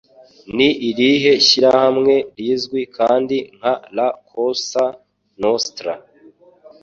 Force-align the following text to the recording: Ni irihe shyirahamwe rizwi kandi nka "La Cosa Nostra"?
Ni 0.57 0.69
irihe 0.89 1.31
shyirahamwe 1.45 2.13
rizwi 2.37 2.81
kandi 2.97 3.37
nka 3.57 3.73
"La 3.95 4.07
Cosa 4.29 4.83
Nostra"? 5.39 5.91